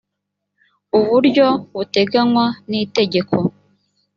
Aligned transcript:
uburyo 0.97 1.47
buteganywa 1.75 2.45
n’itegeko 2.69 3.35